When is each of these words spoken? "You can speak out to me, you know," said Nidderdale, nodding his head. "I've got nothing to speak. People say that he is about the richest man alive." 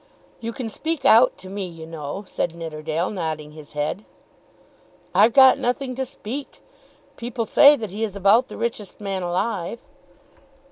"You 0.39 0.51
can 0.51 0.67
speak 0.67 1.05
out 1.05 1.37
to 1.37 1.47
me, 1.47 1.63
you 1.67 1.85
know," 1.85 2.23
said 2.25 2.55
Nidderdale, 2.55 3.11
nodding 3.11 3.51
his 3.51 3.73
head. 3.73 4.03
"I've 5.13 5.31
got 5.31 5.59
nothing 5.59 5.93
to 5.93 6.07
speak. 6.07 6.63
People 7.17 7.45
say 7.45 7.75
that 7.75 7.91
he 7.91 8.03
is 8.03 8.15
about 8.15 8.47
the 8.47 8.57
richest 8.57 8.99
man 8.99 9.21
alive." 9.21 9.83